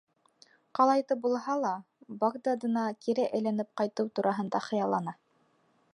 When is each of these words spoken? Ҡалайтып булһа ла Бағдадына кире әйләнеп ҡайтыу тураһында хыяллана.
Ҡалайтып 0.79 1.19
булһа 1.25 1.57
ла 1.65 1.73
Бағдадына 2.23 2.85
кире 3.07 3.29
әйләнеп 3.41 3.73
ҡайтыу 3.83 4.11
тураһында 4.21 4.67
хыяллана. 4.71 5.19